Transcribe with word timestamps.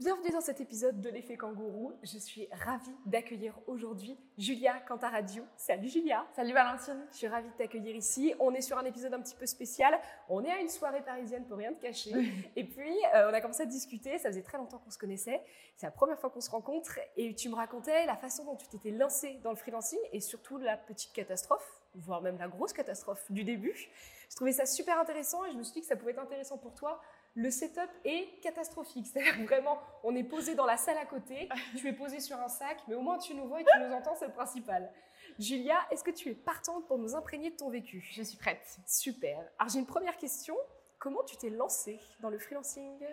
Bienvenue 0.00 0.30
dans 0.30 0.40
cet 0.40 0.60
épisode 0.60 1.00
de 1.00 1.08
l'effet 1.08 1.36
kangourou. 1.36 1.92
Je 2.02 2.18
suis 2.18 2.48
ravie 2.50 2.96
d'accueillir 3.06 3.56
aujourd'hui 3.68 4.18
Julia 4.36 4.80
Cantaradio. 4.80 5.44
Salut 5.56 5.88
Julia. 5.88 6.26
Salut 6.34 6.52
Valentine. 6.52 7.06
Je 7.12 7.18
suis 7.18 7.28
ravie 7.28 7.48
de 7.48 7.54
t'accueillir 7.54 7.94
ici. 7.94 8.34
On 8.40 8.52
est 8.54 8.60
sur 8.60 8.76
un 8.76 8.84
épisode 8.86 9.14
un 9.14 9.20
petit 9.20 9.36
peu 9.36 9.46
spécial. 9.46 9.96
On 10.28 10.42
est 10.42 10.50
à 10.50 10.58
une 10.58 10.68
soirée 10.68 11.02
parisienne 11.02 11.46
pour 11.46 11.58
rien 11.58 11.72
te 11.72 11.80
cacher. 11.80 12.10
Et 12.56 12.64
puis, 12.64 12.92
euh, 13.14 13.30
on 13.30 13.34
a 13.34 13.40
commencé 13.40 13.62
à 13.62 13.66
discuter. 13.66 14.18
Ça 14.18 14.30
faisait 14.30 14.42
très 14.42 14.58
longtemps 14.58 14.78
qu'on 14.78 14.90
se 14.90 14.98
connaissait. 14.98 15.40
C'est 15.76 15.86
la 15.86 15.92
première 15.92 16.18
fois 16.18 16.28
qu'on 16.28 16.40
se 16.40 16.50
rencontre. 16.50 16.98
Et 17.16 17.32
tu 17.36 17.48
me 17.48 17.54
racontais 17.54 18.04
la 18.04 18.16
façon 18.16 18.44
dont 18.44 18.56
tu 18.56 18.66
t'étais 18.66 18.90
lancée 18.90 19.38
dans 19.44 19.50
le 19.50 19.56
freelancing 19.56 20.00
et 20.10 20.18
surtout 20.18 20.58
la 20.58 20.76
petite 20.76 21.12
catastrophe, 21.12 21.80
voire 21.94 22.20
même 22.20 22.38
la 22.38 22.48
grosse 22.48 22.72
catastrophe 22.72 23.30
du 23.30 23.44
début. 23.44 23.88
Je 24.28 24.34
trouvais 24.34 24.52
ça 24.52 24.66
super 24.66 24.98
intéressant 24.98 25.44
et 25.44 25.52
je 25.52 25.56
me 25.56 25.62
suis 25.62 25.74
dit 25.74 25.80
que 25.82 25.86
ça 25.86 25.94
pouvait 25.94 26.10
être 26.10 26.18
intéressant 26.18 26.58
pour 26.58 26.74
toi 26.74 27.00
le 27.34 27.50
setup 27.50 27.90
est 28.04 28.40
catastrophique. 28.40 29.06
C'est-à-dire 29.12 29.44
vraiment, 29.44 29.78
on 30.02 30.14
est 30.14 30.24
posé 30.24 30.54
dans 30.54 30.66
la 30.66 30.76
salle 30.76 30.98
à 30.98 31.06
côté, 31.06 31.48
tu 31.76 31.88
es 31.88 31.92
posé 31.92 32.20
sur 32.20 32.38
un 32.38 32.48
sac, 32.48 32.78
mais 32.88 32.94
au 32.94 33.00
moins 33.00 33.18
tu 33.18 33.34
nous 33.34 33.46
vois 33.46 33.60
et 33.60 33.64
tu 33.64 33.78
nous 33.80 33.92
entends, 33.92 34.14
c'est 34.14 34.26
le 34.26 34.32
principal. 34.32 34.90
Julia, 35.38 35.76
est-ce 35.90 36.04
que 36.04 36.10
tu 36.10 36.30
es 36.30 36.34
partante 36.34 36.86
pour 36.86 36.98
nous 36.98 37.14
imprégner 37.14 37.50
de 37.50 37.56
ton 37.56 37.70
vécu? 37.70 38.06
Je 38.12 38.22
suis 38.22 38.36
prête. 38.36 38.78
Super. 38.86 39.38
Alors 39.58 39.72
j'ai 39.72 39.78
une 39.78 39.86
première 39.86 40.16
question. 40.16 40.54
Comment 40.98 41.24
tu 41.24 41.36
t'es 41.36 41.50
lancée 41.50 42.00
dans 42.20 42.30
le 42.30 42.38
freelancing? 42.38 43.04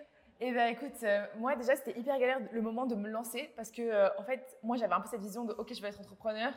Eh 0.43 0.51
bien, 0.51 0.67
écoute, 0.67 1.03
euh, 1.03 1.23
moi 1.37 1.55
déjà, 1.55 1.75
c'était 1.75 1.97
hyper 1.99 2.17
galère 2.17 2.39
le 2.51 2.61
moment 2.61 2.87
de 2.87 2.95
me 2.95 3.07
lancer 3.09 3.51
parce 3.55 3.69
que, 3.69 3.83
euh, 3.83 4.09
en 4.17 4.23
fait, 4.23 4.57
moi, 4.63 4.75
j'avais 4.75 4.93
un 4.93 5.01
peu 5.01 5.07
cette 5.07 5.21
vision 5.21 5.45
de 5.45 5.53
OK, 5.53 5.71
je 5.71 5.79
vais 5.81 5.89
être 5.89 5.99
entrepreneur. 5.99 6.51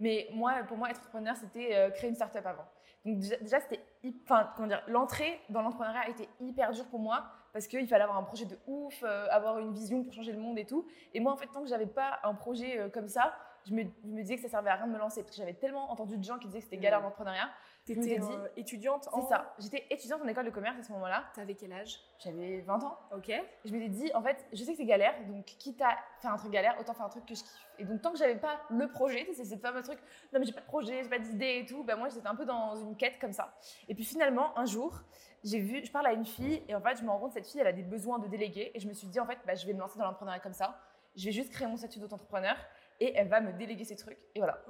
Mais 0.00 0.28
moi, 0.32 0.64
pour 0.66 0.76
moi, 0.76 0.90
être 0.90 0.98
entrepreneur, 0.98 1.36
c'était 1.36 1.76
euh, 1.76 1.90
créer 1.90 2.10
une 2.10 2.16
start-up 2.16 2.44
avant. 2.44 2.64
Donc 3.04 3.18
déjà, 3.18 3.60
c'était, 3.60 3.80
enfin, 4.24 4.50
comment 4.56 4.68
dire, 4.68 4.82
l'entrée 4.86 5.40
dans 5.48 5.62
l'entrepreneuriat 5.62 6.02
a 6.02 6.08
été 6.08 6.28
hyper 6.40 6.72
dure 6.72 6.86
pour 6.86 7.00
moi 7.00 7.24
parce 7.52 7.66
qu'il 7.66 7.86
fallait 7.88 8.04
avoir 8.04 8.18
un 8.18 8.22
projet 8.22 8.44
de 8.44 8.58
ouf, 8.66 9.02
euh, 9.02 9.26
avoir 9.30 9.58
une 9.58 9.72
vision 9.72 10.02
pour 10.02 10.12
changer 10.12 10.32
le 10.32 10.38
monde 10.38 10.58
et 10.58 10.64
tout. 10.64 10.86
Et 11.14 11.20
moi, 11.20 11.32
en 11.32 11.36
fait, 11.36 11.48
tant 11.48 11.62
que 11.62 11.68
j'avais 11.68 11.86
pas 11.86 12.20
un 12.22 12.34
projet 12.34 12.78
euh, 12.78 12.88
comme 12.88 13.08
ça, 13.08 13.34
je 13.66 13.74
me, 13.74 13.82
je 13.82 14.08
me, 14.08 14.22
disais 14.22 14.36
que 14.36 14.42
ça 14.42 14.48
servait 14.48 14.70
à 14.70 14.76
rien 14.76 14.86
de 14.86 14.92
me 14.92 14.98
lancer 14.98 15.22
parce 15.22 15.36
que 15.36 15.42
j'avais 15.42 15.54
tellement 15.54 15.90
entendu 15.90 16.16
de 16.16 16.24
gens 16.24 16.38
qui 16.38 16.46
disaient 16.46 16.58
que 16.58 16.64
c'était 16.64 16.78
galère 16.78 17.00
l'entrepreneuriat 17.00 17.50
T'étais 17.94 18.20
euh, 18.20 18.48
étudiante 18.56 19.08
C'est 19.14 19.28
ça. 19.28 19.54
J'étais 19.58 19.86
étudiante 19.88 20.20
en 20.22 20.28
école 20.28 20.44
de 20.44 20.50
commerce 20.50 20.78
à 20.78 20.82
ce 20.82 20.92
moment-là. 20.92 21.24
T'avais 21.34 21.54
quel 21.54 21.72
âge? 21.72 21.98
J'avais 22.18 22.60
20 22.60 22.84
ans. 22.84 22.98
Ok. 23.16 23.32
je 23.64 23.72
m'étais 23.72 23.88
dit, 23.88 24.10
en 24.14 24.22
fait, 24.22 24.44
je 24.52 24.62
sais 24.62 24.72
que 24.72 24.76
c'est 24.76 24.84
galère, 24.84 25.14
donc 25.26 25.44
quitte 25.46 25.80
à 25.80 25.96
faire 26.18 26.32
un 26.32 26.36
truc 26.36 26.52
galère, 26.52 26.76
autant 26.78 26.92
faire 26.92 27.06
un 27.06 27.08
truc 27.08 27.24
que 27.24 27.34
je 27.34 27.40
kiffe. 27.40 27.66
Et 27.78 27.84
donc, 27.84 28.02
tant 28.02 28.12
que 28.12 28.18
j'avais 28.18 28.36
pas 28.36 28.60
le 28.70 28.88
projet, 28.88 29.26
c'est 29.32 29.44
ce 29.44 29.56
fameux 29.56 29.82
truc, 29.82 29.98
non 30.32 30.40
mais 30.40 30.44
j'ai 30.44 30.52
pas 30.52 30.60
de 30.60 30.66
projet, 30.66 31.02
j'ai 31.02 31.08
pas 31.08 31.18
d'idée 31.18 31.60
et 31.62 31.66
tout, 31.66 31.84
ben 31.84 31.96
moi 31.96 32.08
j'étais 32.08 32.26
un 32.26 32.34
peu 32.34 32.44
dans 32.44 32.76
une 32.76 32.96
quête 32.96 33.18
comme 33.20 33.32
ça. 33.32 33.54
Et 33.88 33.94
puis 33.94 34.04
finalement, 34.04 34.58
un 34.58 34.66
jour, 34.66 35.00
j'ai 35.44 35.60
vu, 35.60 35.84
je 35.84 35.90
parle 35.90 36.08
à 36.08 36.12
une 36.12 36.26
fille 36.26 36.62
et 36.68 36.74
en 36.74 36.80
fait, 36.80 36.96
je 36.98 37.04
me 37.04 37.10
rends 37.10 37.18
compte 37.18 37.28
que 37.28 37.34
cette 37.34 37.46
fille, 37.46 37.60
elle 37.60 37.68
a 37.68 37.72
des 37.72 37.82
besoins 37.82 38.18
de 38.18 38.26
déléguer 38.26 38.72
et 38.74 38.80
je 38.80 38.88
me 38.88 38.92
suis 38.92 39.06
dit, 39.06 39.20
en 39.20 39.26
fait, 39.26 39.38
bah, 39.46 39.54
je 39.54 39.66
vais 39.66 39.72
me 39.72 39.78
lancer 39.78 39.98
dans 39.98 40.04
l'entrepreneuriat 40.04 40.40
comme 40.40 40.52
ça. 40.52 40.78
Je 41.16 41.24
vais 41.24 41.32
juste 41.32 41.50
créer 41.52 41.66
mon 41.66 41.76
statut 41.76 42.00
d'auto-entrepreneur 42.00 42.56
et 43.00 43.14
elle 43.14 43.28
va 43.28 43.40
me 43.40 43.52
déléguer 43.52 43.84
ces 43.84 43.96
trucs. 43.96 44.18
Et 44.34 44.38
voilà. 44.38 44.62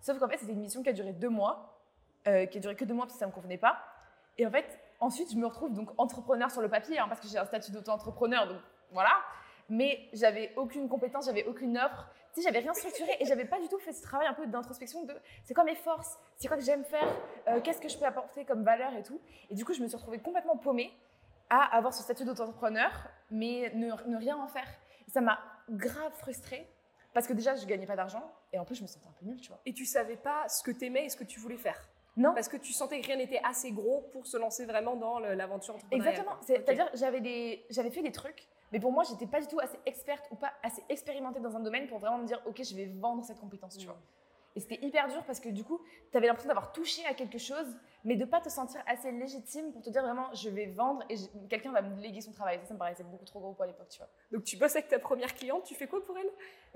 Sauf 0.00 0.18
qu'en 0.18 0.28
fait, 0.28 0.38
c'était 0.38 0.52
une 0.52 0.60
mission 0.60 0.82
qui 0.82 0.88
a 0.88 0.92
duré 0.92 1.12
deux 1.12 1.28
mois 1.28 1.76
euh, 2.28 2.44
qui 2.46 2.58
a 2.58 2.60
duré 2.60 2.74
que 2.74 2.84
deux 2.84 2.94
mois 2.94 3.06
parce 3.06 3.14
que 3.14 3.20
ça 3.20 3.26
me 3.26 3.32
convenait 3.32 3.56
pas. 3.56 3.78
Et 4.36 4.44
en 4.44 4.50
fait, 4.50 4.80
ensuite, 4.98 5.30
je 5.30 5.36
me 5.36 5.46
retrouve 5.46 5.72
donc 5.72 5.90
entrepreneur 5.96 6.50
sur 6.50 6.60
le 6.60 6.68
papier, 6.68 6.98
hein, 6.98 7.06
parce 7.08 7.20
que 7.20 7.28
j'ai 7.28 7.38
un 7.38 7.44
statut 7.44 7.70
d'auto-entrepreneur, 7.70 8.48
donc 8.48 8.58
voilà. 8.90 9.12
Mais 9.68 10.08
j'avais 10.12 10.52
aucune 10.56 10.88
compétence, 10.88 11.26
j'avais 11.26 11.44
aucune 11.44 11.78
offre, 11.78 12.10
tu 12.34 12.40
sais, 12.40 12.48
j'avais 12.48 12.58
rien 12.58 12.74
structuré 12.74 13.16
et 13.20 13.26
j'avais 13.26 13.44
pas 13.44 13.60
du 13.60 13.68
tout 13.68 13.78
fait 13.78 13.92
ce 13.92 14.02
travail 14.02 14.26
un 14.26 14.34
peu 14.34 14.44
d'introspection 14.48 15.04
de 15.04 15.14
c'est 15.44 15.54
quoi 15.54 15.62
mes 15.62 15.76
forces, 15.76 16.18
c'est 16.36 16.48
quoi 16.48 16.56
que 16.56 16.64
j'aime 16.64 16.84
faire, 16.84 17.06
euh, 17.46 17.60
qu'est-ce 17.60 17.80
que 17.80 17.88
je 17.88 17.96
peux 17.96 18.04
apporter 18.04 18.44
comme 18.44 18.64
valeur 18.64 18.92
et 18.94 19.04
tout. 19.04 19.20
Et 19.48 19.54
du 19.54 19.64
coup, 19.64 19.72
je 19.72 19.80
me 19.80 19.86
suis 19.86 19.96
retrouvée 19.96 20.18
complètement 20.18 20.56
paumée 20.56 20.92
à 21.48 21.76
avoir 21.76 21.94
ce 21.94 22.02
statut 22.02 22.24
d'auto-entrepreneur, 22.24 22.90
mais 23.30 23.70
ne, 23.74 23.92
ne, 24.08 24.16
rien 24.16 24.36
en 24.36 24.48
faire. 24.48 24.68
ça 25.06 25.20
m'a 25.20 25.38
grave 25.70 26.12
frustrée 26.14 26.68
parce 27.16 27.26
que 27.26 27.32
déjà, 27.32 27.54
je 27.54 27.64
gagnais 27.64 27.86
pas 27.86 27.96
d'argent 27.96 28.30
et 28.52 28.58
en 28.58 28.66
plus, 28.66 28.74
je 28.74 28.82
me 28.82 28.86
sentais 28.86 29.06
un 29.08 29.12
peu 29.18 29.24
nulle, 29.24 29.40
tu 29.40 29.48
vois. 29.48 29.58
Et 29.64 29.72
tu 29.72 29.86
savais 29.86 30.16
pas 30.18 30.46
ce 30.50 30.62
que 30.62 30.70
t'aimais 30.70 31.06
et 31.06 31.08
ce 31.08 31.16
que 31.16 31.24
tu 31.24 31.40
voulais 31.40 31.56
faire 31.56 31.88
non. 32.18 32.34
Parce 32.34 32.48
que 32.48 32.58
tu 32.58 32.74
sentais 32.74 33.00
que 33.00 33.06
rien 33.06 33.16
n'était 33.16 33.40
assez 33.42 33.72
gros 33.72 34.02
pour 34.12 34.26
se 34.26 34.36
lancer 34.36 34.66
vraiment 34.66 34.96
dans 34.96 35.18
l'aventure 35.18 35.76
entrepreneuriale. 35.76 36.14
Exactement. 36.14 36.36
C'est-à-dire, 36.46 36.90
j'avais 36.94 37.20
des, 37.22 37.64
j'avais 37.70 37.90
fait 37.90 38.02
des 38.02 38.12
trucs, 38.12 38.46
mais 38.70 38.80
pour 38.80 38.92
moi, 38.92 39.02
j'étais 39.08 39.26
pas 39.26 39.40
du 39.40 39.46
tout 39.46 39.60
assez 39.60 39.78
experte 39.86 40.26
ou 40.30 40.36
pas 40.36 40.52
assez 40.62 40.82
expérimentée 40.90 41.40
dans 41.40 41.56
un 41.56 41.60
domaine 41.60 41.86
pour 41.86 41.98
vraiment 41.98 42.18
me 42.18 42.26
dire, 42.26 42.40
ok, 42.44 42.62
je 42.62 42.74
vais 42.74 42.86
vendre 42.86 43.24
cette 43.24 43.38
compétence, 43.38 43.78
tu 43.78 43.86
mm. 43.86 43.90
vois. 43.90 43.98
Et 44.54 44.60
c'était 44.60 44.78
hyper 44.82 45.08
dur 45.08 45.22
parce 45.24 45.40
que 45.40 45.48
du 45.50 45.64
coup, 45.64 45.80
tu 46.10 46.16
avais 46.16 46.26
l'impression 46.26 46.48
d'avoir 46.48 46.72
touché 46.72 47.04
à 47.06 47.14
quelque 47.14 47.38
chose, 47.38 47.76
mais 48.06 48.14
de 48.14 48.24
pas 48.24 48.40
te 48.40 48.48
sentir 48.48 48.80
assez 48.86 49.10
légitime 49.10 49.72
pour 49.72 49.82
te 49.82 49.90
dire 49.90 50.00
vraiment, 50.00 50.32
je 50.32 50.48
vais 50.48 50.66
vendre 50.66 51.02
et 51.10 51.16
quelqu'un 51.50 51.72
va 51.72 51.82
me 51.82 52.00
léguer 52.00 52.20
son 52.20 52.30
travail. 52.30 52.60
Ça, 52.60 52.66
ça 52.66 52.74
me 52.74 52.78
paraissait 52.78 53.02
beaucoup 53.02 53.24
trop 53.24 53.40
gros 53.40 53.52
pour 53.52 53.64
l'époque, 53.64 53.88
tu 53.90 53.98
vois. 53.98 54.08
Donc 54.30 54.44
tu 54.44 54.56
bosses 54.56 54.76
avec 54.76 54.88
ta 54.88 55.00
première 55.00 55.34
cliente, 55.34 55.64
tu 55.64 55.74
fais 55.74 55.88
quoi 55.88 56.02
pour 56.04 56.16
elle? 56.16 56.30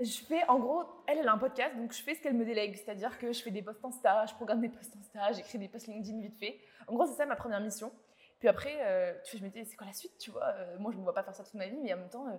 Je 0.05 0.21
fais, 0.25 0.43
en 0.49 0.59
gros, 0.59 0.83
elle, 1.07 1.19
elle 1.19 1.27
a 1.29 1.31
un 1.31 1.37
podcast, 1.37 1.73
donc 1.77 1.93
je 1.93 2.03
fais 2.03 2.15
ce 2.15 2.21
qu'elle 2.21 2.33
me 2.33 2.43
délègue. 2.43 2.75
C'est-à-dire 2.75 3.17
que 3.17 3.31
je 3.31 3.41
fais 3.41 3.49
des 3.49 3.61
posts 3.61 3.83
Insta, 3.85 4.25
je 4.25 4.33
programme 4.33 4.59
des 4.59 4.69
posts 4.69 4.93
Insta, 4.99 5.31
j'écris 5.31 5.57
des 5.57 5.69
posts 5.69 5.87
LinkedIn 5.87 6.19
vite 6.19 6.37
fait. 6.37 6.59
En 6.87 6.95
gros, 6.95 7.05
c'est 7.05 7.13
ça 7.15 7.25
ma 7.25 7.37
première 7.37 7.61
mission. 7.61 7.93
Puis 8.39 8.49
après, 8.49 8.75
euh, 8.81 9.13
tu 9.23 9.37
je 9.37 9.43
me 9.43 9.49
dis, 9.49 9.63
c'est 9.63 9.77
quoi 9.77 9.87
la 9.87 9.93
suite, 9.93 10.17
tu 10.17 10.31
vois? 10.31 10.43
Euh, 10.43 10.77
Moi, 10.79 10.91
je 10.91 10.97
ne 10.97 10.99
me 10.99 11.05
vois 11.05 11.13
pas 11.13 11.23
faire 11.23 11.35
ça 11.35 11.45
toute 11.45 11.53
ma 11.53 11.67
vie, 11.67 11.79
mais 11.81 11.93
en 11.93 11.97
même 11.97 12.09
temps, 12.09 12.27
euh, 12.27 12.35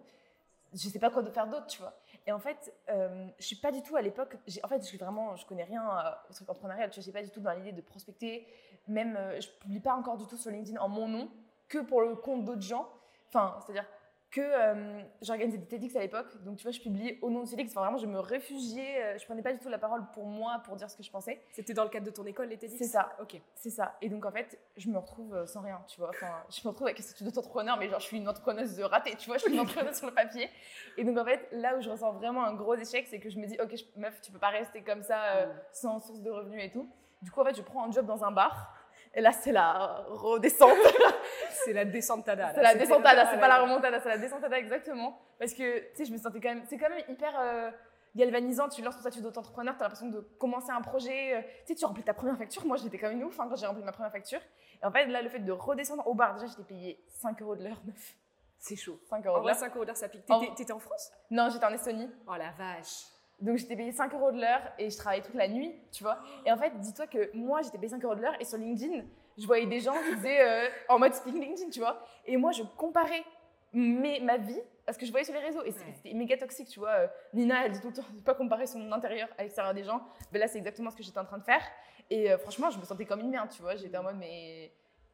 je 0.75 0.88
sais 0.88 0.98
pas 0.98 1.10
quoi 1.10 1.22
de 1.22 1.31
faire 1.31 1.47
d'autre, 1.47 1.66
tu 1.66 1.81
vois. 1.81 1.94
Et 2.27 2.33
en 2.33 2.38
fait, 2.38 2.72
euh, 2.88 3.27
je 3.38 3.44
suis 3.44 3.56
pas 3.56 3.72
du 3.72 3.83
tout 3.83 3.97
à 3.97 4.03
l'époque. 4.03 4.37
En 4.62 4.69
fait, 4.69 4.81
je 4.81 4.87
suis 4.87 4.99
vraiment, 4.99 5.34
je 5.37 5.44
connais 5.47 5.65
rien 5.65 5.83
au 6.28 6.33
truc 6.33 6.49
entrepreneurial. 6.49 6.91
Tu 6.91 6.97
vois, 6.97 7.03
suis 7.03 7.12
pas 7.12 7.22
du 7.22 7.31
tout 7.31 7.41
dans 7.41 7.53
l'idée 7.53 7.72
de 7.72 7.81
prospecter. 7.81 8.47
Même, 8.88 9.16
euh, 9.16 9.41
je 9.41 9.49
publie 9.60 9.81
pas 9.81 9.94
encore 9.94 10.16
du 10.16 10.27
tout 10.27 10.37
sur 10.37 10.50
LinkedIn 10.50 10.81
en 10.81 10.88
mon 10.88 11.09
nom, 11.09 11.31
que 11.69 11.78
pour 11.78 12.00
le 12.00 12.15
compte 12.15 12.44
d'autres 12.44 12.62
gens. 12.62 12.88
Enfin, 13.28 13.59
c'est-à-dire, 13.61 13.87
que 14.32 14.41
euh, 14.41 15.03
j'organisais 15.20 15.59
des 15.59 15.66
TEDx 15.66 15.94
à 15.94 16.00
l'époque. 16.00 16.43
Donc, 16.43 16.56
tu 16.56 16.62
vois, 16.62 16.72
je 16.72 16.81
publiais 16.81 17.19
au 17.20 17.31
nom 17.31 17.44
de 17.44 17.48
TEDx. 17.48 17.70
Enfin, 17.70 17.82
vraiment, 17.82 17.98
je 17.98 18.06
me 18.06 18.19
réfugiais. 18.19 19.03
Euh, 19.03 19.19
je 19.19 19.25
prenais 19.26 19.43
pas 19.43 19.53
du 19.53 19.59
tout 19.59 19.69
la 19.69 19.78
parole 19.78 20.04
pour 20.15 20.25
moi, 20.25 20.62
pour 20.65 20.75
dire 20.75 20.91
ce 20.91 20.97
que 20.97 21.03
je 21.03 21.10
pensais. 21.10 21.43
C'était 21.53 21.75
dans 21.75 21.84
le 21.84 21.91
cadre 21.91 22.06
de 22.06 22.10
ton 22.10 22.25
école, 22.25 22.48
les 22.48 22.56
TEDx? 22.56 22.78
C'est 22.78 22.91
ça. 22.91 23.12
Ok. 23.20 23.38
C'est 23.54 23.70
ça. 23.70 23.94
Et 24.00 24.09
donc, 24.09 24.25
en 24.25 24.32
fait, 24.32 24.59
je 24.78 24.88
me 24.88 24.97
retrouve 24.97 25.34
euh, 25.34 25.47
sans 25.47 25.60
rien, 25.60 25.84
tu 25.87 26.00
vois. 26.00 26.09
Enfin, 26.09 26.32
je 26.48 26.60
me 26.65 26.70
retrouve 26.70 26.87
avec 26.87 26.98
un 26.98 27.03
statut 27.03 27.25
d'entrepreneur, 27.25 27.76
mais 27.78 27.91
genre, 27.91 28.00
je 28.00 28.06
suis 28.06 28.16
une 28.16 28.28
entrepreneuse 28.28 28.75
de 28.75 28.82
raté, 28.82 29.15
tu 29.16 29.26
vois. 29.26 29.37
Je 29.37 29.43
suis 29.43 29.53
une 29.53 29.60
entrepreneuse 29.60 29.98
sur 29.98 30.06
le 30.06 30.15
papier. 30.15 30.49
Et 30.97 31.04
donc, 31.04 31.19
en 31.19 31.25
fait, 31.26 31.47
là 31.53 31.76
où 31.76 31.82
je 31.82 31.91
ressens 31.91 32.12
vraiment 32.12 32.43
un 32.44 32.54
gros 32.54 32.75
échec, 32.75 33.06
c'est 33.10 33.20
que 33.20 33.28
je 33.28 33.38
me 33.38 33.47
dis, 33.47 33.59
ok, 33.62 33.75
meuf, 33.97 34.19
tu 34.22 34.32
peux 34.32 34.38
pas 34.38 34.49
rester 34.49 34.82
comme 34.82 35.03
ça, 35.03 35.47
mm. 35.47 35.50
sans 35.72 36.00
source 36.00 36.22
de 36.22 36.31
revenus 36.31 36.64
et 36.64 36.70
tout. 36.70 36.88
Du 37.20 37.31
coup, 37.31 37.43
en 37.43 37.44
fait, 37.44 37.54
je 37.54 37.62
prends 37.62 37.87
un 37.87 37.93
job 37.93 38.06
dans 38.06 38.25
un 38.25 38.32
bar. 38.32 38.75
Et 39.14 39.20
là, 39.20 39.32
c'est 39.32 39.53
la 39.53 40.04
redescente. 40.09 40.72
c'est 41.64 41.72
la 41.72 41.84
descentada. 41.84 42.52
C'est 42.54 42.62
la 42.62 42.74
descentada, 42.74 43.30
c'est 43.30 43.40
pas 43.40 43.48
la 43.48 43.58
remontada, 43.58 44.00
c'est 44.00 44.08
la 44.08 44.18
descentada 44.18 44.58
exactement. 44.58 45.18
Parce 45.38 45.54
que, 45.54 45.90
tu 45.90 45.96
sais, 45.96 46.04
je 46.04 46.12
me 46.12 46.18
sentais 46.18 46.40
quand 46.40 46.50
même, 46.50 46.64
c'est 46.68 46.78
quand 46.78 46.88
même 46.88 47.04
hyper 47.08 47.38
euh, 47.38 47.70
galvanisant. 48.14 48.68
Tu 48.68 48.82
lances 48.82 48.96
ton 48.96 49.00
statut 49.00 49.20
d'auto-entrepreneur, 49.20 49.74
tu 49.76 49.80
as 49.80 49.84
l'impression 49.84 50.08
de 50.08 50.20
commencer 50.38 50.70
un 50.70 50.80
projet. 50.80 51.36
Euh, 51.36 51.42
tu 51.66 51.72
sais, 51.72 51.74
tu 51.74 51.84
remplis 51.84 52.02
ta 52.02 52.14
première 52.14 52.36
facture. 52.36 52.64
Moi, 52.66 52.76
j'étais 52.76 52.98
quand 52.98 53.08
même 53.08 53.18
une 53.18 53.24
ouf 53.24 53.38
hein, 53.40 53.46
quand 53.48 53.56
j'ai 53.56 53.66
rempli 53.66 53.82
ma 53.82 53.92
première 53.92 54.12
facture. 54.12 54.40
Et 54.82 54.86
en 54.86 54.90
fait, 54.90 55.06
là, 55.06 55.22
le 55.22 55.28
fait 55.28 55.40
de 55.40 55.52
redescendre 55.52 56.06
au 56.06 56.14
bar, 56.14 56.34
déjà, 56.34 56.46
j'étais 56.46 56.64
payée 56.64 57.04
5 57.08 57.40
euros 57.42 57.56
de 57.56 57.64
l'heure, 57.64 57.80
neuf. 57.86 58.14
C'est 58.58 58.76
chaud. 58.76 58.98
5 59.08 59.26
euros 59.26 59.40
de 59.40 59.46
l'heure. 59.46 59.56
5 59.56 59.74
euros 59.74 59.84
de 59.84 59.86
l'heure, 59.88 59.96
ça 59.96 60.08
pique. 60.08 60.24
T'étais 60.56 60.72
en... 60.72 60.76
en 60.76 60.80
France? 60.80 61.10
Non, 61.30 61.48
j'étais 61.50 61.64
en 61.64 61.72
Estonie. 61.72 62.08
Oh 62.28 62.34
la 62.36 62.50
vache. 62.52 63.06
Donc 63.40 63.56
j'étais 63.56 63.74
payée 63.74 63.90
5 63.90 64.14
euros 64.14 64.30
de 64.30 64.40
l'heure 64.40 64.62
et 64.78 64.88
je 64.88 64.96
travaillais 64.96 65.22
toute 65.22 65.34
la 65.34 65.48
nuit, 65.48 65.74
tu 65.90 66.04
vois. 66.04 66.19
Et 66.46 66.52
en 66.52 66.56
fait, 66.56 66.78
dis-toi 66.78 67.08
que 67.08 67.36
moi, 67.36 67.60
j'étais 67.62 67.76
payée 67.76 67.90
5 67.90 68.04
euros 68.04 68.14
de 68.14 68.22
l'heure 68.22 68.36
et 68.40 68.44
sur 68.44 68.56
LinkedIn, 68.56 69.04
je 69.42 69.47
voyais 69.47 69.66
des 69.66 69.80
gens 69.80 69.94
qui 69.94 70.16
faisaient 70.16 70.41
euh, 70.41 70.69
en 70.88 70.98
mode 70.98 71.14
speaking 71.14 71.41
LinkedIn, 71.41 71.70
tu 71.70 71.80
vois. 71.80 72.00
Et 72.25 72.36
moi, 72.36 72.53
je 72.53 72.62
comparais 72.76 73.25
mes, 73.72 74.20
ma 74.20 74.36
vie 74.36 74.60
à 74.86 74.92
ce 74.92 74.98
que 74.98 75.04
je 75.04 75.10
voyais 75.10 75.25
sur 75.25 75.34
les 75.34 75.41
réseaux. 75.41 75.64
Et 75.64 75.72
c'était 75.72 76.14
méga 76.14 76.36
toxique, 76.36 76.69
tu 76.69 76.78
vois. 76.78 76.91
Euh, 76.91 77.06
Nina, 77.34 77.66
elle 77.66 77.72
dit 77.72 77.81
tout 77.81 77.88
le 77.88 77.94
temps 77.94 78.04
de 78.12 78.20
pas 78.20 78.34
comparer 78.34 78.66
son 78.66 78.91
intérieur 78.92 79.28
à 79.36 79.42
l'extérieur 79.42 79.75
des 79.75 79.82
gens. 79.82 80.00
Mais 80.32 80.38
là, 80.38 80.47
c'est 80.47 80.58
exactement 80.58 80.91
ce 80.91 80.97
que 80.97 81.02
j'étais 81.02 81.19
en 81.19 81.25
train 81.25 81.38
de 81.38 81.44
faire. 81.44 81.62
Et 82.08 82.31
euh, 82.31 82.38
franchement, 82.38 82.70
je 82.70 82.78
me 82.78 82.84
sentais 82.84 83.04
comme 83.04 83.20
une 83.20 83.31
merde, 83.31 83.48
tu 83.50 83.62
vois. 83.62 83.75
J'étais 83.75 83.97
en 83.97 84.04
mode, 84.04 84.16
mais 84.19 84.72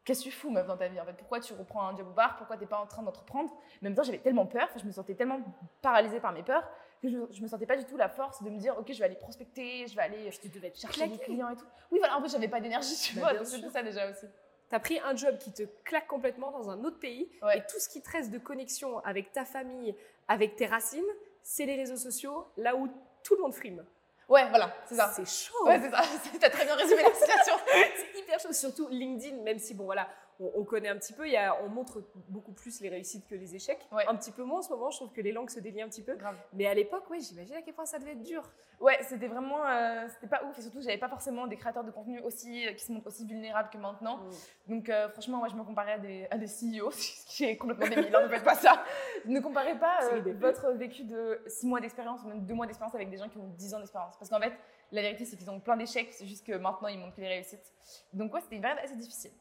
qu'est-ce 0.09 0.25
que 0.25 0.31
tu 0.31 0.35
fous, 0.35 0.51
meuf, 0.51 0.67
dans 0.67 0.77
ta 0.77 0.89
vie 0.89 0.99
En 0.99 1.05
fait, 1.05 1.13
pourquoi 1.13 1.39
tu 1.39 1.53
reprends 1.53 1.87
un 1.87 1.95
job 1.95 2.07
au 2.09 2.15
bar? 2.15 2.39
Pourquoi 2.39 2.57
t'es 2.57 2.65
pas 2.65 2.79
en 2.79 2.87
train 2.87 3.03
d'entreprendre? 3.03 3.53
En 3.53 3.59
même 3.83 3.95
temps, 3.95 4.03
j'avais 4.03 4.19
tellement 4.19 4.47
peur, 4.47 4.67
je 4.75 4.85
me 4.85 4.91
sentais 4.91 5.15
tellement 5.15 5.41
paralysée 5.83 6.19
par 6.19 6.32
mes 6.32 6.43
peurs 6.43 6.67
que 7.03 7.09
je, 7.11 7.19
je, 7.31 7.43
me 7.43 7.47
sentais 7.47 7.67
pas 7.67 7.77
du 7.77 7.85
tout 7.85 7.97
la 7.97 8.09
force 8.09 8.43
de 8.43 8.49
me 8.49 8.59
dire, 8.59 8.77
ok, 8.79 8.91
je 8.91 8.99
vais 8.99 9.05
aller 9.05 9.17
prospecter, 9.17 9.87
je 9.87 9.94
vais 9.94 10.03
aller 10.03 10.31
tu 10.41 10.49
devais 10.49 10.73
chercher 10.75 11.06
des 11.09 11.19
clients 11.19 11.50
et 11.50 11.56
tout. 11.56 11.67
Oui, 11.93 11.99
voilà, 11.99 12.17
en 12.17 12.23
fait, 12.23 12.29
j'avais 12.31 12.49
pas 12.49 12.61
d'énergie, 12.61 12.97
tu 12.97 13.17
bah, 13.17 13.21
vois, 13.21 13.35
donc 13.35 13.47
c'était 13.47 13.69
ça 13.69 13.82
déjà 13.82 14.11
aussi. 14.11 14.27
Tu 14.71 14.75
as 14.75 14.81
pris 14.81 14.99
un 15.00 15.15
job 15.15 15.37
qui 15.38 15.53
te 15.53 15.62
claque 15.85 16.06
complètement 16.06 16.50
dans 16.50 16.71
un 16.71 16.82
autre 16.85 16.99
pays 16.99 17.31
et 17.55 17.61
tout 17.69 17.79
ce 17.79 17.88
qui 17.88 18.03
te 18.03 18.11
reste 18.11 18.31
de 18.31 18.38
connexion 18.38 18.99
avec 19.00 19.32
ta 19.32 19.44
famille, 19.44 19.94
avec 20.27 20.56
tes 20.56 20.67
racines, 20.67 21.05
c'est 21.43 21.67
les 21.67 21.77
réseaux 21.77 21.97
sociaux, 21.97 22.47
là 22.56 22.77
où 22.77 22.88
tout 23.23 23.37
le 23.37 23.43
monde 23.43 23.55
frime. 23.55 23.85
Ouais, 24.29 24.47
voilà, 24.51 24.75
c'est 24.87 24.95
ça. 24.95 25.11
C'est 25.15 25.27
chaud. 25.27 25.65
Ouais, 25.65 25.81
c'est 25.83 25.91
ça. 25.91 26.03
T'as 26.41 26.51
très 26.51 26.65
bien 26.65 26.75
résumé 26.75 27.03
la 27.03 27.15
situation. 27.15 27.55
c'est 27.97 28.21
hyper 28.21 28.39
chaud, 28.39 28.53
surtout 28.53 28.89
LinkedIn, 28.91 29.43
même 29.43 29.59
si, 29.59 29.75
bon, 29.75 29.85
voilà, 29.85 30.07
on, 30.40 30.64
connaît 30.64 30.88
un 30.88 30.96
petit 30.96 31.12
peu. 31.12 31.26
Il 31.26 31.32
y 31.32 31.37
a, 31.37 31.56
on 31.62 31.69
montre 31.69 32.02
beaucoup 32.29 32.52
plus 32.52 32.81
les 32.81 32.88
réussites 32.88 33.26
que 33.26 33.35
les 33.35 33.55
échecs. 33.55 33.87
Ouais. 33.93 34.05
Un 34.06 34.17
petit 34.17 34.31
peu 34.31 34.44
moins 34.44 34.58
en 34.58 34.62
ce 34.62 34.70
moment. 34.70 34.90
Je 34.90 34.96
trouve 34.96 35.12
que 35.12 35.20
les 35.20 35.32
langues 35.32 35.50
se 35.50 35.61
délient 35.61 35.82
un 35.82 35.88
petit 35.88 36.02
peu. 36.02 36.14
Grave. 36.17 36.37
Mais 36.52 36.67
à 36.67 36.75
l'époque, 36.75 37.05
oui, 37.11 37.20
j'imagine 37.20 37.56
à 37.56 37.62
quel 37.62 37.75
point 37.75 37.87
ça 37.87 37.99
devait 37.99 38.12
être 38.12 38.23
dur. 38.23 38.50
Ouais, 38.81 38.96
c'était 39.02 39.26
vraiment, 39.26 39.67
euh, 39.67 40.06
c'était 40.08 40.29
pas 40.29 40.44
ouf 40.44 40.56
et 40.56 40.62
surtout 40.62 40.81
j'avais 40.81 40.99
pas 40.99 41.08
forcément 41.08 41.49
des 41.49 41.56
créateurs 41.56 41.82
de 41.82 41.90
contenu 41.90 42.20
aussi 42.20 42.64
euh, 42.64 42.73
qui 42.75 42.85
se 42.85 42.93
montrent 42.93 43.08
aussi 43.08 43.26
vulnérables 43.26 43.70
que 43.70 43.79
maintenant. 43.79 44.20
Donc 44.69 44.88
euh, 44.88 45.08
franchement, 45.08 45.38
moi 45.38 45.49
je 45.49 45.56
me 45.56 45.64
comparais 45.64 45.94
à 45.94 45.99
des, 45.99 46.29
à 46.31 46.38
des 46.38 46.46
CEO, 46.46 46.91
ce 46.93 47.26
qui 47.26 47.44
est 47.44 47.56
complètement 47.56 47.88
débile, 47.88 48.14
hein, 48.14 48.23
ne 48.23 48.29
faites 48.29 48.44
pas 48.44 48.55
ça. 48.55 48.84
Ne 49.25 49.41
comparez 49.41 49.76
pas 49.79 49.99
euh, 50.12 50.23
votre 50.38 50.70
vécu 50.73 51.02
de 51.02 51.43
6 51.46 51.67
mois 51.67 51.81
d'expérience 51.81 52.23
ou 52.23 52.29
même 52.29 52.46
2 52.46 52.55
mois 52.55 52.67
d'expérience 52.67 52.94
avec 52.94 53.11
des 53.11 53.17
gens 53.17 53.29
qui 53.29 53.37
ont 53.38 53.49
10 53.58 53.75
ans 53.75 53.79
d'expérience. 53.79 54.17
Parce 54.17 54.31
qu'en 54.31 54.38
fait, 54.38 54.52
la 54.93 55.02
vérité 55.02 55.25
c'est 55.25 55.37
qu'ils 55.37 55.50
ont 55.50 55.58
plein 55.58 55.76
d'échecs, 55.76 56.12
c'est 56.12 56.26
juste 56.26 56.46
que 56.46 56.52
maintenant 56.52 56.87
ils 56.88 56.99
montrent 56.99 57.17
que 57.17 57.20
les 57.20 57.29
réussites. 57.29 57.75
Donc 58.12 58.32
ouais, 58.32 58.41
c'était 58.41 58.56
une 58.56 58.62
période 58.62 58.79
assez 58.82 58.96
difficile. 58.96 59.32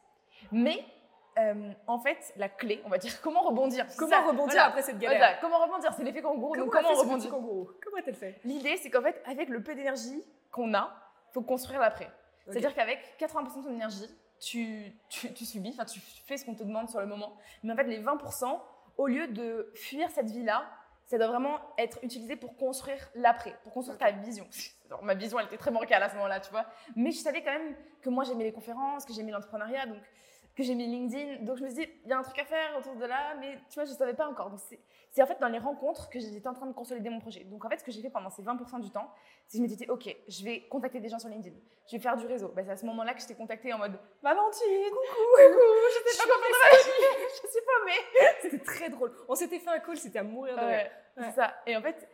Mais 0.51 0.83
euh, 1.37 1.71
en 1.85 1.99
fait, 1.99 2.33
la 2.37 2.49
clé, 2.49 2.81
on 2.85 2.89
va 2.89 2.97
dire, 2.97 3.21
comment 3.21 3.41
rebondir 3.41 3.85
Comment 3.97 4.11
ça, 4.11 4.21
rebondir 4.21 4.45
voilà. 4.45 4.65
après 4.65 4.81
cette 4.81 4.97
galère 4.97 5.17
Voilà, 5.17 5.37
comment 5.39 5.59
rebondir 5.59 5.93
C'est 5.93 6.03
l'effet 6.03 6.21
kangourou, 6.21 6.55
donc 6.55 6.71
comment 6.71 6.89
fait 6.89 6.95
ce 6.95 6.99
rebondir 6.99 7.31
kangourou 7.31 7.69
Comment 7.83 7.97
a-t-elle 7.97 8.15
fait 8.15 8.39
L'idée, 8.43 8.77
c'est 8.77 8.89
qu'en 8.89 9.01
fait, 9.01 9.21
avec 9.25 9.49
le 9.49 9.61
peu 9.61 9.75
d'énergie 9.75 10.23
qu'on 10.51 10.73
a, 10.73 10.91
faut 11.33 11.41
construire 11.41 11.79
l'après. 11.79 12.09
C'est-à-dire 12.47 12.73
qu'avec 12.73 12.99
80% 13.19 13.59
de 13.59 13.63
ton 13.63 13.73
énergie, 13.73 14.07
tu, 14.39 14.93
tu, 15.09 15.33
tu 15.33 15.45
subis, 15.45 15.71
enfin, 15.73 15.85
tu 15.85 15.99
fais 15.99 16.37
ce 16.37 16.45
qu'on 16.45 16.55
te 16.55 16.63
demande 16.63 16.89
sur 16.89 16.99
le 16.99 17.07
moment. 17.07 17.35
Mais 17.63 17.73
en 17.73 17.75
fait, 17.75 17.83
les 17.83 18.01
20%, 18.01 18.59
au 18.97 19.07
lieu 19.07 19.27
de 19.27 19.71
fuir 19.75 20.09
cette 20.11 20.29
vie-là, 20.29 20.65
ça 21.07 21.17
doit 21.17 21.27
vraiment 21.27 21.57
être 21.77 21.99
utilisé 22.03 22.35
pour 22.35 22.57
construire 22.57 22.99
l'après, 23.15 23.55
pour 23.63 23.71
construire 23.71 23.97
ta 23.97 24.11
vision. 24.11 24.45
Ma 25.01 25.13
vision, 25.15 25.39
elle 25.39 25.45
était 25.47 25.57
très 25.57 25.71
bancale 25.71 26.03
à 26.03 26.09
ce 26.09 26.15
moment-là, 26.15 26.41
tu 26.41 26.51
vois. 26.51 26.65
Mais 26.95 27.11
je 27.11 27.17
savais 27.17 27.41
quand 27.41 27.51
même 27.51 27.75
que 28.01 28.09
moi, 28.09 28.25
j'aimais 28.25 28.43
les 28.43 28.51
conférences, 28.51 29.05
que 29.05 29.13
j'aimais 29.13 29.31
l'entrepreneuriat, 29.31 29.85
donc 29.85 30.01
que 30.57 30.63
j'aimais 30.63 30.87
LinkedIn. 30.87 31.43
Donc, 31.43 31.57
je 31.57 31.63
me 31.63 31.69
suis 31.69 31.85
dit, 31.85 31.91
il 32.03 32.09
y 32.09 32.13
a 32.13 32.17
un 32.17 32.23
truc 32.23 32.39
à 32.39 32.45
faire 32.45 32.75
autour 32.79 32.95
de 32.95 33.05
là, 33.05 33.35
mais 33.39 33.59
tu 33.69 33.75
vois, 33.75 33.85
je 33.85 33.91
ne 33.91 33.95
savais 33.95 34.15
pas 34.15 34.27
encore. 34.27 34.49
Donc, 34.49 34.59
c'est 35.11 35.21
en 35.21 35.27
fait 35.27 35.39
dans 35.39 35.47
les 35.47 35.59
rencontres 35.59 36.09
que 36.09 36.19
j'étais 36.19 36.47
en 36.47 36.53
train 36.53 36.65
de 36.65 36.73
consolider 36.73 37.11
mon 37.11 37.19
projet. 37.19 37.43
Donc, 37.43 37.63
en 37.63 37.69
fait, 37.69 37.77
ce 37.77 37.83
que 37.83 37.91
j'ai 37.91 38.01
fait 38.01 38.09
pendant 38.09 38.31
ces 38.31 38.41
20% 38.41 38.81
du 38.81 38.89
temps, 38.89 39.11
c'est 39.47 39.59
que 39.59 39.63
je 39.63 39.69
m'étais 39.69 39.85
dit, 39.85 39.91
OK, 39.91 40.13
je 40.27 40.43
vais 40.43 40.61
contacter 40.61 40.99
des 40.99 41.09
gens 41.09 41.19
sur 41.19 41.29
LinkedIn. 41.29 41.55
Je 41.85 41.95
vais 41.95 42.01
faire 42.01 42.17
du 42.17 42.25
réseau. 42.25 42.51
Bah, 42.55 42.63
c'est 42.65 42.71
à 42.71 42.75
ce 42.75 42.87
moment-là 42.87 43.13
que 43.13 43.21
je 43.21 43.27
t'ai 43.27 43.35
contacté 43.35 43.71
en 43.71 43.77
mode 43.77 43.99
Valentine, 44.23 44.89
coucou, 44.89 45.23
je 45.37 46.11
sais 46.11 46.27
pas 46.27 46.33
comment 46.33 46.73
je 46.73 47.47
suis 47.47 47.59
paumée. 47.61 48.27
C'était 48.41 48.63
très 48.63 48.89
drôle. 48.89 49.13
On 49.29 49.35
s'était 49.35 49.59
fait 49.59 49.69
un 49.69 49.79
call, 49.79 49.97
c'était 49.97 50.19
à 50.19 50.23
mourir 50.23 50.55
de 50.55 50.59
rire. 50.59 50.69
Ouais, 50.69 50.91
c'est 51.17 51.35
ça. 51.35 51.53
Et 51.67 51.77
en 51.77 51.81
fait, 51.83 52.07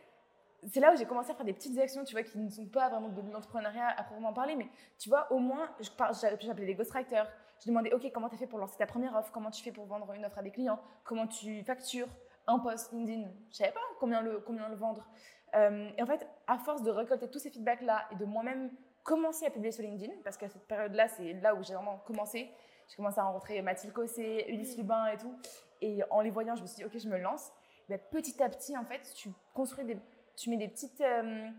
c'est 0.72 0.80
là 0.80 0.94
où 0.94 0.98
j'ai 0.98 1.06
commencé 1.06 1.32
à 1.32 1.36
faire 1.36 1.46
des 1.46 1.54
petites 1.54 1.78
actions, 1.80 2.04
tu 2.04 2.14
vois, 2.14 2.24
qui 2.24 2.38
ne 2.38 2.50
sont 2.50 2.66
pas 2.66 2.90
vraiment 2.90 3.10
de 3.10 3.32
l'entrepreneuriat 3.32 3.88
à 3.98 4.04
proprement 4.04 4.34
parler, 4.34 4.56
mais 4.56 4.68
tu 5.00 5.10
vois, 5.10 5.32
au 5.32 5.40
moins, 5.40 5.70
j'appelais 5.80 6.66
des 6.66 6.76
ghostwriters. 6.76 7.28
Je 7.64 7.70
demandais, 7.70 7.94
OK, 7.94 8.12
comment 8.14 8.28
tu 8.28 8.36
as 8.36 8.38
fait 8.38 8.48
pour 8.48 8.60
lancer 8.60 8.78
ta 8.78 8.86
première 8.86 9.16
offre? 9.16 9.32
Comment 9.32 9.50
tu 9.50 9.64
fais 9.64 9.72
pour 9.72 9.86
vendre 9.86 10.12
une 10.12 10.26
offre 10.26 10.38
à 10.38 10.44
des 10.44 10.52
clients? 10.52 10.80
Comment 11.06 11.28
tu 11.28 11.64
factures 11.64 12.10
un 12.46 12.60
post 12.60 12.92
LinkedIn? 12.92 13.30
Je 13.52 13.56
savais 13.56 13.72
pas 13.72 13.80
combien 14.02 14.22
le, 14.22 14.40
combien 14.40 14.68
le 14.68 14.76
vendre. 14.76 15.08
Euh, 15.56 15.90
et 15.98 16.04
en 16.04 16.06
fait, 16.06 16.28
à 16.48 16.58
force 16.58 16.84
de 16.84 16.92
récolter 16.92 17.30
tous 17.30 17.40
ces 17.40 17.50
feedbacks-là 17.52 18.10
et 18.12 18.16
de 18.16 18.26
moi-même 18.26 18.70
commencer 19.04 19.46
à 19.46 19.50
publier 19.50 19.72
sur 19.72 19.84
LinkedIn, 19.84 20.12
parce 20.26 20.36
qu'à 20.36 20.50
cette 20.50 20.68
période-là, 20.68 21.08
c'est 21.08 21.34
là 21.34 21.56
où 21.56 21.64
j'ai 21.64 21.74
vraiment 21.74 22.00
commencé. 22.00 22.52
J'ai 22.90 22.98
commencé 22.98 23.20
à 23.20 23.24
rencontrer 23.24 23.62
Mathilde 23.62 23.94
Cossé, 23.94 24.46
Ulysse 24.50 24.76
Lubin 24.78 25.08
et 25.08 25.18
tout. 25.18 25.34
Et 25.80 26.02
en 26.10 26.20
les 26.20 26.32
voyant, 26.32 26.56
je 26.56 26.64
me 26.64 26.68
suis 26.68 26.78
dit, 26.78 26.86
OK, 26.86 26.98
je 26.98 27.08
me 27.08 27.18
lance. 27.18 27.50
Ben, 27.88 27.98
petit 28.12 28.44
à 28.44 28.50
petit, 28.50 28.78
en 28.78 28.84
fait, 28.84 29.02
tu 29.16 29.30
construis 29.54 29.86
des, 29.86 29.98
tu 30.36 30.50
mets 30.50 30.58
des 30.58 30.68
petites, 30.68 31.00
euh, 31.00 31.50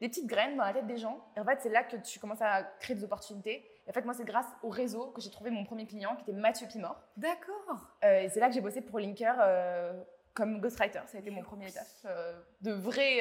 des 0.00 0.08
petites 0.08 0.26
graines 0.26 0.56
dans 0.56 0.64
la 0.64 0.72
tête 0.72 0.86
des 0.86 0.98
gens. 0.98 1.18
Et 1.36 1.40
en 1.40 1.44
fait, 1.44 1.58
c'est 1.62 1.68
là 1.68 1.82
que 1.82 1.96
tu 1.96 2.20
commences 2.20 2.42
à 2.42 2.62
créer 2.78 2.94
des 2.94 3.02
opportunités. 3.02 3.68
Et 3.86 3.90
en 3.90 3.92
fait, 3.92 4.04
moi, 4.04 4.14
c'est 4.14 4.24
grâce 4.24 4.46
au 4.62 4.68
réseau 4.68 5.08
que 5.08 5.20
j'ai 5.20 5.30
trouvé 5.30 5.50
mon 5.50 5.64
premier 5.64 5.86
client, 5.86 6.14
qui 6.16 6.22
était 6.22 6.32
Mathieu 6.32 6.66
Pimor. 6.68 6.96
D'accord. 7.16 7.88
Euh, 8.04 8.20
et 8.20 8.28
c'est 8.28 8.38
là 8.40 8.48
que 8.48 8.54
j'ai 8.54 8.60
bossé 8.60 8.80
pour 8.80 9.00
Linker 9.00 9.34
euh, 9.40 9.92
comme 10.34 10.60
ghostwriter. 10.60 11.00
Ça 11.06 11.18
a 11.18 11.20
été 11.20 11.30
mon 11.30 11.42
premier 11.42 11.68
étape 11.68 11.86
euh, 12.06 12.40
de 12.60 12.72
vraie 12.72 13.20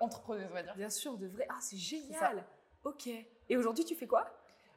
entrepreneuse, 0.00 0.48
on 0.50 0.54
va 0.54 0.62
dire. 0.62 0.74
Bien 0.76 0.90
sûr, 0.90 1.16
de 1.18 1.26
vrai. 1.26 1.46
Ah, 1.50 1.58
c'est 1.60 1.76
génial. 1.76 2.42
Ok. 2.84 3.06
Et 3.06 3.56
aujourd'hui, 3.56 3.84
tu 3.84 3.94
fais 3.94 4.06
quoi? 4.06 4.26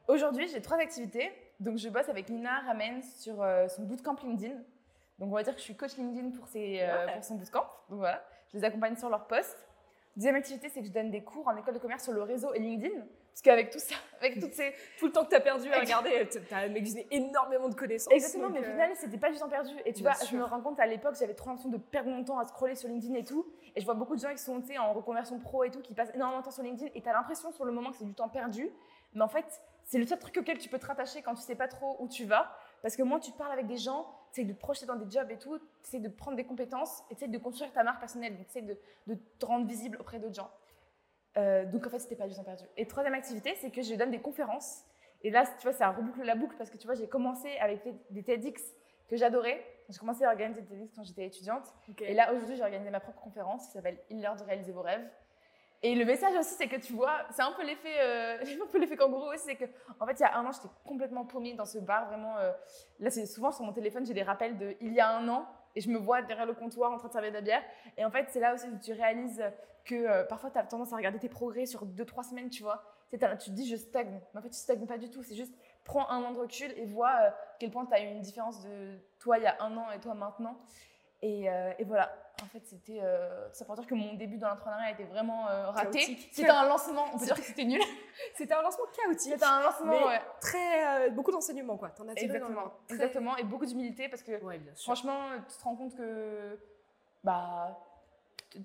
Aujourd'hui, 0.08 0.48
j'ai 0.48 0.60
trois 0.60 0.78
activités. 0.78 1.30
Donc, 1.60 1.78
je 1.78 1.88
bosse 1.88 2.08
avec 2.08 2.28
Nina 2.28 2.60
Ramens 2.66 3.02
sur 3.18 3.36
son 3.68 3.82
bootcamp 3.82 4.16
LinkedIn. 4.22 4.56
Donc, 5.18 5.30
on 5.30 5.34
va 5.34 5.42
dire 5.42 5.54
que 5.54 5.60
je 5.60 5.64
suis 5.64 5.76
coach 5.76 5.96
LinkedIn 5.96 6.30
pour, 6.30 6.46
ses, 6.48 6.80
Ouais. 6.80 7.12
pour 7.14 7.24
son 7.24 7.36
bootcamp. 7.36 7.66
Donc, 7.88 8.00
voilà. 8.00 8.22
Je 8.52 8.58
les 8.58 8.64
accompagne 8.64 8.96
sur 8.96 9.08
leur 9.08 9.26
posts. 9.26 9.66
Deuxième 10.16 10.34
activité, 10.34 10.68
c'est 10.68 10.80
que 10.80 10.86
je 10.86 10.92
donne 10.92 11.10
des 11.10 11.22
cours 11.22 11.48
en 11.48 11.56
école 11.56 11.72
de 11.72 11.78
commerce 11.78 12.04
sur 12.04 12.12
le 12.12 12.22
réseau 12.22 12.52
et 12.52 12.58
LinkedIn. 12.58 13.00
Parce 13.32 13.42
qu'avec 13.42 13.70
tout 13.70 13.78
ça, 13.78 13.94
avec 14.20 14.40
toutes 14.40 14.52
ces. 14.52 14.74
Tout 14.98 15.06
le 15.06 15.12
temps 15.12 15.24
que 15.24 15.30
tu 15.30 15.36
as 15.36 15.40
perdu 15.40 15.72
à 15.72 15.80
regarder, 15.80 16.28
tu 16.28 16.54
as 16.54 16.68
magasiné 16.68 17.06
énormément 17.10 17.68
de 17.68 17.74
connaissances. 17.74 18.12
Exactement, 18.12 18.50
mais 18.50 18.60
au 18.60 18.62
euh, 18.62 18.70
final, 18.70 18.90
c'était 18.94 19.16
pas 19.16 19.30
du 19.30 19.38
temps 19.38 19.48
perdu. 19.48 19.74
Et 19.86 19.92
tu 19.94 20.02
vois, 20.02 20.12
je 20.30 20.36
me 20.36 20.44
rends 20.44 20.60
compte 20.60 20.78
à 20.78 20.86
l'époque, 20.86 21.16
j'avais 21.18 21.34
trop 21.34 21.48
l'impression 21.48 21.70
de 21.70 21.78
perdre 21.78 22.10
mon 22.10 22.22
temps 22.24 22.38
à 22.38 22.44
scroller 22.44 22.74
sur 22.74 22.88
LinkedIn 22.88 23.14
et 23.14 23.24
tout. 23.24 23.46
Et 23.74 23.80
je 23.80 23.86
vois 23.86 23.94
beaucoup 23.94 24.16
de 24.16 24.20
gens 24.20 24.30
qui 24.30 24.38
sont 24.38 24.62
en 24.78 24.92
reconversion 24.92 25.38
pro 25.38 25.64
et 25.64 25.70
tout, 25.70 25.80
qui 25.80 25.94
passent 25.94 26.14
énormément 26.14 26.40
de 26.40 26.44
temps 26.44 26.50
sur 26.50 26.62
LinkedIn. 26.62 26.90
Et 26.94 27.00
tu 27.00 27.08
as 27.08 27.14
l'impression 27.14 27.52
sur 27.52 27.64
le 27.64 27.72
moment 27.72 27.90
que 27.90 27.96
c'est 27.96 28.04
du 28.04 28.14
temps 28.14 28.28
perdu. 28.28 28.70
Mais 29.14 29.22
en 29.22 29.28
fait, 29.28 29.62
c'est 29.84 29.98
le 29.98 30.06
seul 30.06 30.18
truc 30.18 30.36
auquel 30.36 30.58
tu 30.58 30.68
peux 30.68 30.78
te 30.78 30.86
rattacher 30.86 31.22
quand 31.22 31.34
tu 31.34 31.42
sais 31.42 31.54
pas 31.54 31.68
trop 31.68 31.96
où 32.00 32.08
tu 32.08 32.24
vas. 32.24 32.54
Parce 32.82 32.96
que 32.96 33.02
moi, 33.02 33.18
tu 33.18 33.32
parles 33.32 33.52
avec 33.52 33.66
des 33.66 33.76
gens, 33.78 34.06
tu 34.32 34.44
de 34.44 34.52
te 34.52 34.58
projeter 34.58 34.86
dans 34.86 34.96
des 34.96 35.10
jobs 35.10 35.30
et 35.30 35.38
tout, 35.38 35.58
tu 35.88 36.00
de 36.00 36.08
prendre 36.08 36.36
des 36.36 36.44
compétences 36.44 37.02
et 37.10 37.14
tu 37.14 37.28
de 37.28 37.38
construire 37.38 37.72
ta 37.72 37.82
marque 37.82 38.00
personnelle. 38.00 38.36
Donc, 38.36 38.46
tu 38.48 38.60
de, 38.60 38.76
de 39.06 39.18
te 39.38 39.46
rendre 39.46 39.66
visible 39.66 39.96
auprès 40.00 40.18
d'autres 40.18 40.34
gens. 40.34 40.50
Euh, 41.36 41.64
donc, 41.64 41.86
en 41.86 41.90
fait, 41.90 41.98
c'était 41.98 42.16
pas 42.16 42.28
du 42.28 42.34
temps 42.34 42.44
perdu. 42.44 42.64
Et 42.76 42.86
troisième 42.86 43.14
activité, 43.14 43.54
c'est 43.60 43.70
que 43.70 43.82
je 43.82 43.94
donne 43.94 44.10
des 44.10 44.20
conférences. 44.20 44.82
Et 45.22 45.30
là, 45.30 45.44
tu 45.46 45.62
vois, 45.62 45.72
ça 45.72 45.90
reboucle 45.90 46.22
la 46.22 46.34
boucle 46.34 46.56
parce 46.56 46.70
que 46.70 46.76
tu 46.76 46.86
vois, 46.86 46.94
j'ai 46.94 47.08
commencé 47.08 47.48
avec 47.58 47.80
des- 48.10 48.22
TEDx 48.22 48.60
que 49.08 49.16
j'adorais. 49.16 49.64
J'ai 49.88 49.98
commencé 49.98 50.24
à 50.24 50.28
organiser 50.28 50.60
des 50.62 50.68
TEDx 50.68 50.92
quand 50.96 51.04
j'étais 51.04 51.26
étudiante. 51.26 51.64
Et 52.00 52.12
là, 52.14 52.32
aujourd'hui, 52.32 52.56
j'ai 52.56 52.62
organisé 52.62 52.90
ma 52.90 53.00
propre 53.00 53.20
conférence 53.20 53.66
qui 53.66 53.72
s'appelle 53.72 53.98
Il 54.10 54.18
est 54.18 54.22
l'heure 54.22 54.36
de 54.36 54.42
réaliser 54.42 54.72
vos 54.72 54.82
rêves. 54.82 55.08
Et 55.84 55.94
le 55.96 56.04
message 56.04 56.36
aussi, 56.36 56.54
c'est 56.54 56.68
que 56.68 56.76
tu 56.76 56.92
vois, 56.92 57.26
c'est 57.30 57.42
un 57.42 57.52
peu 57.52 57.64
l'effet, 57.64 58.00
euh, 58.00 58.38
un 58.62 58.66
peu 58.70 58.78
l'effet 58.78 58.96
kangourou 58.96 59.32
aussi, 59.32 59.44
c'est 59.46 59.56
que, 59.56 59.64
en 59.98 60.06
fait, 60.06 60.12
il 60.12 60.20
y 60.20 60.24
a 60.24 60.36
un 60.36 60.46
an, 60.46 60.52
j'étais 60.52 60.68
complètement 60.84 61.24
paumée 61.24 61.54
dans 61.54 61.64
ce 61.64 61.78
bar, 61.78 62.06
vraiment. 62.06 62.36
euh, 62.38 62.52
là, 63.00 63.10
c'est 63.10 63.26
souvent 63.26 63.50
sur 63.50 63.64
mon 63.64 63.72
téléphone, 63.72 64.06
j'ai 64.06 64.14
des 64.14 64.22
rappels 64.22 64.56
de 64.58 64.76
il 64.80 64.92
y 64.92 65.00
a 65.00 65.08
un 65.08 65.28
an, 65.28 65.44
et 65.74 65.80
je 65.80 65.90
me 65.90 65.98
vois 65.98 66.22
derrière 66.22 66.46
le 66.46 66.54
comptoir 66.54 66.92
en 66.92 66.98
train 66.98 67.08
de 67.08 67.12
servir 67.12 67.30
de 67.30 67.36
la 67.36 67.40
bière. 67.40 67.62
Et 67.96 68.04
en 68.04 68.10
fait, 68.10 68.26
c'est 68.30 68.40
là 68.40 68.54
aussi 68.54 68.66
où 68.68 68.78
tu 68.78 68.92
réalises 68.92 69.42
que 69.84 69.94
euh, 69.94 70.24
parfois, 70.24 70.50
tu 70.50 70.58
as 70.58 70.64
tendance 70.64 70.92
à 70.92 70.96
regarder 70.96 71.18
tes 71.18 71.28
progrès 71.28 71.66
sur 71.66 71.86
2-3 71.86 72.30
semaines, 72.30 72.50
tu 72.50 72.62
vois. 72.62 72.84
Tu 73.10 73.18
tu 73.18 73.26
te 73.26 73.50
dis, 73.50 73.68
je 73.68 73.76
stagne. 73.76 74.20
Mais 74.32 74.40
en 74.40 74.42
fait, 74.42 74.50
tu 74.50 74.56
stagnes 74.58 74.86
pas 74.86 74.98
du 74.98 75.10
tout. 75.10 75.22
C'est 75.22 75.34
juste, 75.34 75.54
prends 75.84 76.08
un 76.08 76.22
an 76.22 76.32
de 76.32 76.38
recul 76.38 76.72
et 76.76 76.86
vois 76.86 77.14
euh, 77.20 77.30
quel 77.58 77.70
point 77.70 77.84
tu 77.86 77.94
as 77.94 78.02
eu 78.02 78.06
une 78.10 78.22
différence 78.22 78.62
de 78.62 78.98
toi 79.18 79.38
il 79.38 79.44
y 79.44 79.46
a 79.46 79.62
un 79.62 79.76
an 79.76 79.90
et 79.90 80.00
toi 80.00 80.14
maintenant. 80.14 80.56
Et, 81.20 81.50
euh, 81.50 81.72
et 81.78 81.84
voilà, 81.84 82.12
en 82.42 82.46
fait, 82.46 82.66
c'était. 82.66 82.98
euh, 83.00 83.48
ça 83.52 83.64
pour 83.64 83.74
dire 83.76 83.86
que 83.86 83.94
mon 83.94 84.14
début 84.14 84.36
dans 84.38 84.48
l'entrepreneuriat 84.48 84.90
était 84.90 85.04
vraiment 85.04 85.48
euh, 85.48 85.70
raté. 85.70 86.18
C'était 86.32 86.48
un 86.50 86.66
lancement, 86.66 87.04
on 87.14 87.18
peut 87.18 87.24
dire 87.24 87.36
que 87.36 87.42
c'était 87.42 87.64
nul. 87.64 87.80
C'était 88.34 88.54
un 88.54 88.62
lancement 88.62 88.84
chaotique. 88.94 89.32
C'était 89.32 89.44
un 89.44 89.62
lancement, 89.62 89.86
Mais 89.92 90.04
ouais. 90.04 90.20
très, 90.40 91.06
euh, 91.06 91.10
beaucoup 91.10 91.32
d'enseignements, 91.32 91.76
quoi. 91.76 91.90
T'en 91.90 92.06
as 92.08 92.14
tiré 92.14 92.26
Exactement, 92.26 92.72
très- 92.86 92.94
exactement. 92.96 93.36
Et 93.38 93.44
beaucoup 93.44 93.64
d'humilité 93.66 94.08
parce 94.08 94.22
que 94.22 94.42
Ouais, 94.44 94.60
franchement, 94.76 95.18
tu 95.48 95.56
te 95.56 95.62
rends 95.64 95.76
compte 95.76 95.96
que. 95.96 96.58
Bah. 97.24 97.78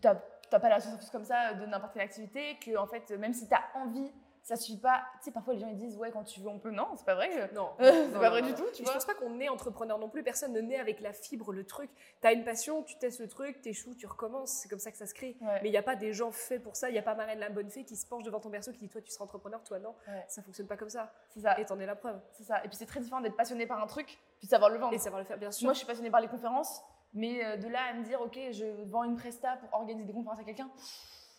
T'as 0.02 0.16
t'as 0.50 0.60
pas 0.60 0.70
la 0.70 0.80
chance 0.80 1.10
comme 1.12 1.26
ça 1.26 1.54
de 1.54 1.66
n'importe 1.66 1.94
quelle 1.94 2.04
activité, 2.04 2.58
que 2.64 2.78
en 2.78 2.88
fait, 2.88 3.10
même 3.12 3.34
si 3.34 3.48
t'as 3.50 3.64
envie, 3.74 4.12
ça 4.48 4.56
suffit 4.56 4.78
pas. 4.78 5.04
Tu 5.20 5.26
sais, 5.26 5.32
parfois 5.32 5.56
les 5.56 5.60
gens 5.60 5.68
ils 5.68 5.76
disent, 5.76 5.98
ouais, 5.98 6.10
quand 6.10 6.24
tu 6.24 6.40
veux, 6.40 6.48
on 6.48 6.58
peut. 6.58 6.72
Non, 6.72 6.88
c'est 6.96 7.06
pas 7.06 7.16
vrai. 7.16 7.52
Non, 7.54 7.72
c'est 7.78 8.08
non, 8.08 8.14
pas 8.14 8.26
non, 8.26 8.30
vrai 8.30 8.42
non, 8.42 8.48
du 8.48 8.54
tout, 8.54 8.64
tu 8.74 8.82
vois. 8.82 8.94
Je 8.94 8.98
pense 8.98 9.06
pas 9.06 9.14
qu'on 9.14 9.42
est 9.42 9.50
entrepreneur 9.50 10.00
non 10.00 10.08
plus. 10.08 10.24
Personne 10.24 10.54
ne 10.54 10.62
naît 10.62 10.80
avec 10.80 11.02
la 11.02 11.12
fibre, 11.12 11.52
le 11.52 11.66
truc. 11.66 11.90
T'as 12.22 12.32
une 12.32 12.46
passion, 12.46 12.82
tu 12.82 12.98
testes 12.98 13.20
le 13.20 13.28
truc, 13.28 13.62
t'échoues, 13.62 13.94
tu 13.94 14.08
recommences. 14.08 14.52
C'est 14.52 14.70
comme 14.70 14.80
ça 14.80 14.90
que 14.90 14.98
ça 14.98 15.06
se 15.06 15.14
crée. 15.14 15.36
Ouais. 15.42 15.60
Mais 15.62 15.68
il 15.68 15.72
n'y 15.72 15.78
a 15.78 15.84
pas 15.84 15.98
des 15.98 16.14
gens 16.14 16.32
faits 16.32 16.64
pour 16.64 16.78
ça. 16.78 16.90
Il 16.90 16.94
n'y 16.94 17.00
a 17.00 17.02
pas 17.02 17.14
Marraine 17.14 17.40
la 17.40 17.50
bonne 17.50 17.70
fée 17.70 17.84
qui 17.84 17.98
se 17.98 18.08
penche 18.08 18.24
devant 18.24 18.40
ton 18.40 18.48
berceau 18.50 18.72
qui 18.72 18.80
dit 18.80 18.88
toi 18.88 19.02
tu 19.02 19.12
seras 19.12 19.26
entrepreneur, 19.26 19.62
toi 19.64 19.80
non. 19.80 19.94
Ouais. 20.08 20.24
Ça 20.30 20.42
fonctionne 20.42 20.68
pas 20.68 20.78
comme 20.78 20.90
ça. 20.90 21.12
C'est 21.30 21.42
ça. 21.42 21.60
Et 21.60 21.66
t'en 21.66 21.78
es 21.82 21.86
la 21.86 21.98
preuve. 21.98 22.18
C'est 22.32 22.46
ça. 22.46 22.64
Et 22.64 22.70
puis 22.70 22.78
c'est 22.78 22.86
très 22.86 23.02
différent 23.02 23.20
d'être 23.20 23.36
passionné 23.36 23.68
par 23.68 23.84
un 23.84 23.88
truc, 23.88 24.18
puis 24.40 24.48
savoir 24.48 24.70
le 24.70 24.78
vendre. 24.78 24.94
Et 24.94 24.98
savoir 24.98 25.20
le 25.20 25.26
faire, 25.26 25.38
bien 25.38 25.52
sûr. 25.52 25.66
Moi, 25.66 25.74
je 25.74 25.80
suis 25.80 25.88
passionnée 25.88 26.10
par 26.10 26.22
les 26.22 26.30
conférences, 26.30 26.82
mais 27.14 27.44
euh, 27.44 27.58
de 27.58 27.68
là 27.68 27.80
à 27.92 27.94
me 27.94 28.04
dire, 28.04 28.22
ok, 28.22 28.40
je 28.52 28.66
vends 28.86 29.04
une 29.04 29.18
presta 29.18 29.58
pour 29.58 29.74
organiser 29.80 30.06
des 30.06 30.14
conférences 30.14 30.40
à 30.40 30.44
quelqu'un, 30.44 30.70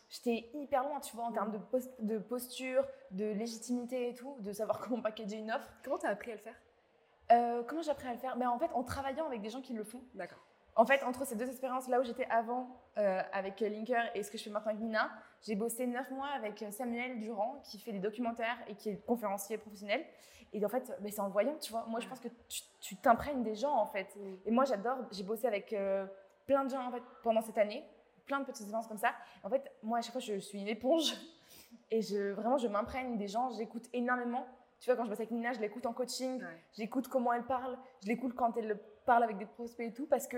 j'étais 0.08 0.50
hyper 0.54 0.82
loin, 0.84 1.00
tu 1.00 1.14
vois, 1.16 1.24
en 1.26 1.32
termes 1.32 1.50
de, 1.52 1.58
post- 1.58 1.94
de 2.00 2.18
posture, 2.18 2.84
de 3.10 3.24
légitimité 3.32 4.08
et 4.08 4.14
tout, 4.14 4.36
de 4.40 4.52
savoir 4.52 4.78
comment 4.88 5.02
packager 5.02 5.36
une 5.36 5.50
offre. 5.50 5.70
Comment 5.84 5.98
t'as 5.98 6.10
appris 6.10 6.32
à 6.32 6.34
le 6.34 6.40
faire? 6.40 6.56
Euh, 7.30 7.62
comment 7.64 7.82
j'ai 7.82 7.90
appris 7.90 8.08
à 8.08 8.12
le 8.12 8.18
faire? 8.18 8.36
Ben, 8.36 8.48
En 8.48 8.58
fait, 8.58 8.70
en 8.74 8.82
travaillant 8.82 9.26
avec 9.26 9.42
des 9.42 9.50
gens 9.50 9.60
qui 9.60 9.74
le 9.74 9.84
font. 9.84 10.02
D'accord. 10.14 10.38
En 10.76 10.86
fait, 10.86 11.02
entre 11.02 11.26
ces 11.26 11.34
deux 11.34 11.48
expériences, 11.48 11.88
là 11.88 12.00
où 12.00 12.04
j'étais 12.04 12.26
avant 12.30 12.68
euh, 12.98 13.20
avec 13.32 13.60
Linker 13.60 14.10
et 14.14 14.22
ce 14.22 14.30
que 14.30 14.38
je 14.38 14.44
fais 14.44 14.50
maintenant 14.50 14.70
avec 14.70 14.80
Nina, 14.82 15.10
j'ai 15.42 15.56
bossé 15.56 15.86
neuf 15.88 16.08
mois 16.10 16.28
avec 16.28 16.64
Samuel 16.70 17.18
Durand, 17.18 17.60
qui 17.64 17.78
fait 17.80 17.90
des 17.92 17.98
documentaires 17.98 18.56
et 18.68 18.76
qui 18.76 18.90
est 18.90 19.04
conférencier 19.04 19.58
professionnel. 19.58 20.04
Et 20.52 20.64
en 20.64 20.68
fait, 20.68 20.96
ben, 21.00 21.10
c'est 21.10 21.20
en 21.20 21.26
le 21.26 21.32
voyant, 21.32 21.56
tu 21.60 21.72
vois. 21.72 21.84
Moi, 21.88 21.98
je 22.00 22.06
pense 22.08 22.20
que 22.20 22.28
tu- 22.48 22.62
tu 22.80 22.96
t'imprègnes 22.96 23.42
des 23.42 23.56
gens, 23.56 23.74
en 23.74 23.86
fait. 23.86 24.16
Et 24.46 24.50
moi, 24.52 24.64
j'adore, 24.64 24.98
j'ai 25.10 25.24
bossé 25.24 25.46
avec 25.48 25.72
euh, 25.72 26.06
plein 26.46 26.64
de 26.64 26.70
gens 26.70 26.86
en 26.86 26.92
fait, 26.92 27.02
pendant 27.24 27.42
cette 27.42 27.58
année, 27.58 27.84
plein 28.28 28.38
de 28.40 28.44
petites 28.44 28.62
expériences 28.62 28.86
comme 28.86 28.98
ça. 28.98 29.12
En 29.42 29.48
fait, 29.50 29.68
moi, 29.82 29.98
à 29.98 30.02
chaque 30.02 30.12
fois, 30.12 30.20
je 30.20 30.38
suis 30.38 30.60
une 30.60 30.68
éponge 30.68 31.14
et 31.90 32.00
je, 32.02 32.30
vraiment, 32.32 32.58
je 32.58 32.68
m'imprègne 32.68 33.16
des 33.18 33.26
gens, 33.26 33.50
j'écoute 33.50 33.88
énormément 33.92 34.46
Tu 34.80 34.86
vois, 34.88 34.96
quand 34.96 35.04
je 35.04 35.08
bosse 35.10 35.18
avec 35.18 35.32
Nina, 35.32 35.52
je 35.52 35.58
l'écoute 35.60 35.86
en 35.86 35.92
coaching, 35.92 36.40
Ouais. 36.40 36.62
j'écoute 36.76 37.08
comment 37.08 37.32
elle 37.32 37.44
parle, 37.46 37.76
je 38.02 38.06
l'écoute 38.08 38.34
quand 38.36 38.56
elle 38.56 38.78
parle 39.04 39.24
avec 39.24 39.36
des 39.38 39.46
prospects 39.46 39.88
et 39.88 39.92
tout, 39.92 40.06
parce 40.06 40.28
que, 40.28 40.36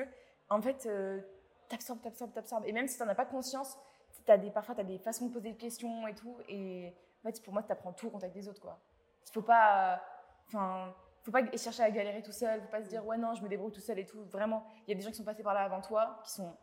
en 0.48 0.62
fait, 0.62 0.86
euh, 0.86 1.20
t'absorbes, 1.68 2.00
t'absorbes, 2.00 2.32
t'absorbes. 2.32 2.64
Et 2.66 2.72
même 2.72 2.86
si 2.88 2.96
t'en 2.98 3.06
as 3.08 3.14
pas 3.14 3.26
conscience, 3.26 3.76
as 4.28 4.38
des, 4.38 4.50
parfois, 4.50 4.74
t'as 4.74 4.84
des 4.84 4.98
façons 4.98 5.26
de 5.26 5.32
poser 5.32 5.50
des 5.50 5.56
questions 5.58 6.06
et 6.06 6.14
tout. 6.14 6.36
Et 6.48 6.94
en 7.22 7.28
fait, 7.28 7.42
pour 7.42 7.52
moi, 7.52 7.62
t'apprends 7.62 7.92
tout 7.92 8.06
au 8.06 8.10
contact 8.10 8.32
des 8.32 8.48
autres, 8.48 8.60
quoi. 8.62 8.78
Faut 9.32 9.42
pas. 9.42 9.94
euh, 9.94 9.96
Enfin. 10.48 10.94
faut 11.22 11.30
pas 11.32 11.44
chercher 11.56 11.82
à 11.82 11.90
galérer 11.90 12.22
tout 12.22 12.32
seul, 12.32 12.60
faut 12.62 12.68
pas 12.70 12.82
se 12.82 12.88
dire 12.88 13.04
ouais 13.06 13.16
non 13.18 13.34
je 13.34 13.42
me 13.42 13.48
débrouille 13.48 13.70
tout 13.72 13.80
seul 13.80 13.98
et 13.98 14.06
tout. 14.06 14.24
Vraiment, 14.30 14.64
il 14.86 14.90
y 14.90 14.92
a 14.92 14.96
des 14.96 15.02
gens 15.02 15.10
qui 15.10 15.16
sont 15.16 15.24
passés 15.24 15.42
par 15.44 15.52
là 15.54 15.60
avant 15.60 15.80
toi, 15.80 16.18
qui 16.24 16.30
sont 16.32 16.56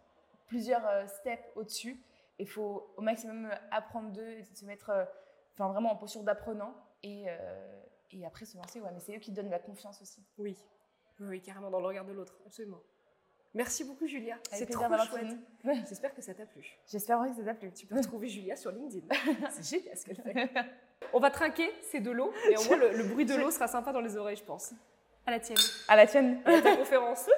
plusieurs 0.47 0.85
euh, 0.87 1.05
steps 1.07 1.43
au-dessus. 1.55 2.01
Et 2.39 2.43
il 2.43 2.49
faut 2.49 2.93
au 2.97 3.01
maximum 3.01 3.49
apprendre 3.71 4.11
d'eux 4.11 4.29
et 4.29 4.43
se 4.43 4.65
mettre 4.65 4.89
euh, 4.89 5.05
enfin, 5.53 5.69
vraiment 5.71 5.91
en 5.91 5.95
posture 5.95 6.23
d'apprenant. 6.23 6.73
Et, 7.03 7.25
euh, 7.27 7.81
et 8.11 8.25
après 8.25 8.45
se 8.45 8.57
lancer, 8.57 8.81
ouais, 8.81 8.89
mais 8.93 8.99
c'est 8.99 9.15
eux 9.15 9.19
qui 9.19 9.31
donnent 9.31 9.49
la 9.49 9.59
confiance 9.59 10.01
aussi. 10.01 10.23
Oui. 10.37 10.57
oui, 11.19 11.27
oui, 11.27 11.41
carrément 11.41 11.69
dans 11.69 11.79
le 11.79 11.85
regard 11.87 12.05
de 12.05 12.13
l'autre, 12.13 12.35
absolument. 12.45 12.79
Merci 13.53 13.85
beaucoup 13.85 14.05
Julia, 14.05 14.37
c'est 14.51 14.67
trop 14.67 14.83
chouette. 15.05 15.35
J'espère 15.89 16.13
que 16.13 16.21
ça 16.21 16.33
t'a 16.33 16.45
plu. 16.45 16.77
J'espère 16.85 17.19
que 17.21 17.33
ça 17.33 17.43
t'a 17.43 17.53
plu. 17.53 17.71
Tu 17.71 17.87
peux 17.87 17.95
retrouver 17.95 18.27
Julia 18.27 18.55
sur 18.55 18.71
LinkedIn. 18.71 19.07
C'est 19.49 19.77
génial 19.79 19.97
ce 19.97 20.05
qu'elle 20.05 20.17
fait. 20.17 20.49
On 21.13 21.19
va 21.19 21.31
trinquer, 21.31 21.71
c'est 21.81 22.01
de 22.01 22.11
l'eau, 22.11 22.31
mais 22.49 22.57
au 22.57 22.63
moins 22.65 22.77
le, 22.77 22.97
le 22.97 23.03
bruit 23.05 23.25
de 23.25 23.35
l'eau 23.35 23.49
sera 23.49 23.67
sympa 23.67 23.91
dans 23.93 24.01
les 24.01 24.17
oreilles, 24.17 24.35
je 24.35 24.43
pense. 24.43 24.73
À 25.25 25.31
la 25.31 25.39
tienne, 25.39 25.57
À 25.87 25.95
la 25.95 26.05
tienne. 26.07 26.41
à 26.45 26.61
ta 26.61 26.75
conférence. 26.75 27.29